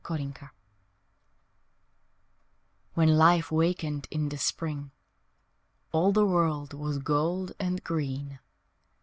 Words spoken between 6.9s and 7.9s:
gold and